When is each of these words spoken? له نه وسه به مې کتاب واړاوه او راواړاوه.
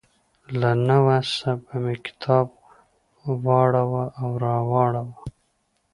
له 0.59 0.71
نه 0.87 0.97
وسه 1.07 1.49
به 1.63 1.75
مې 1.83 1.95
کتاب 2.05 2.47
واړاوه 3.43 4.05
او 4.21 4.29
راواړاوه. 4.43 5.15